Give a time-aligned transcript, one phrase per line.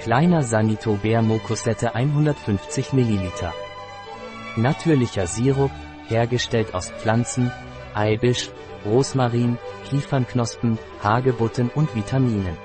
[0.00, 3.30] Kleiner Sanito Bär Mokosette 150 ml.
[4.56, 5.70] Natürlicher Sirup,
[6.08, 7.52] hergestellt aus Pflanzen,
[7.92, 8.48] Eibisch,
[8.86, 9.58] Rosmarin,
[9.90, 12.56] Kiefernknospen, Hagebutten und Vitaminen.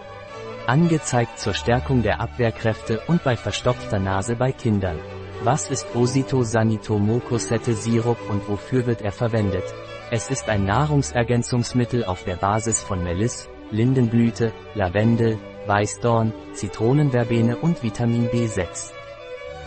[0.66, 4.98] Angezeigt zur Stärkung der Abwehrkräfte und bei verstopfter Nase bei Kindern.
[5.44, 9.66] Was ist Osito Sanito Mokosette Sirup und wofür wird er verwendet?
[10.10, 18.30] Es ist ein Nahrungsergänzungsmittel auf der Basis von Meliss, Lindenblüte, Lavendel, Weißdorn, Zitronenverbene und Vitamin
[18.30, 18.92] B6.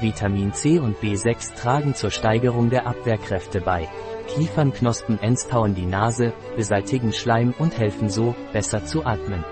[0.00, 3.88] Vitamin C und B6 tragen zur Steigerung der Abwehrkräfte bei.
[4.28, 9.44] Kiefernknospen enstauen die Nase, beseitigen Schleim und helfen so, besser zu atmen.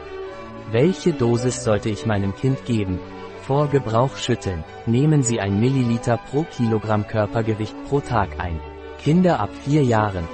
[0.71, 2.99] Welche Dosis sollte ich meinem Kind geben?
[3.43, 4.65] Vor Gebrauch schütteln.
[4.87, 8.61] Nehmen Sie ein Milliliter pro Kilogramm Körpergewicht pro Tag ein.
[8.99, 10.29] Kinder ab 4 Jahren.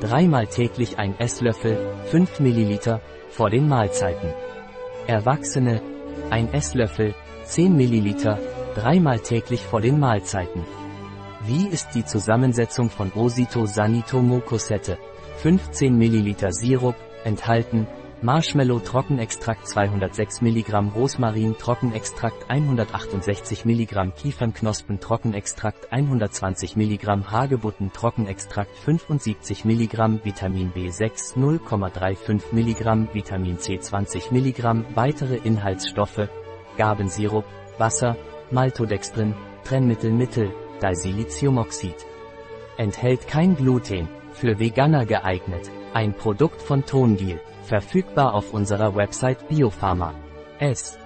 [0.00, 1.78] Dreimal täglich ein Esslöffel,
[2.10, 3.00] 5 Milliliter,
[3.30, 4.32] vor den Mahlzeiten.
[5.08, 5.80] Erwachsene,
[6.28, 8.38] ein Esslöffel, 10 Milliliter,
[8.74, 10.66] dreimal täglich vor den Mahlzeiten.
[11.46, 14.98] Wie ist die Zusammensetzung von Osito Sanito Mokosette?
[15.38, 17.86] 15 Milliliter Sirup, enthalten,
[18.20, 29.64] Marshmallow Trockenextrakt 206 mg Rosmarin Trockenextrakt 168 mg Kiefernknospen Trockenextrakt 120 mg Hagebutten Trockenextrakt 75
[29.64, 36.28] mg Vitamin B6 0,35 mg Vitamin C 20 mg Weitere Inhaltsstoffe
[36.78, 37.44] Gabensirup,
[37.78, 38.16] Wasser,
[38.50, 41.94] Maltodextrin, Trennmittelmittel, Disiliciumoxid.
[42.78, 47.40] Enthält kein Gluten, für Veganer geeignet, ein Produkt von Tondil.
[47.64, 50.14] Verfügbar auf unserer Website Biopharma.
[50.58, 50.98] S.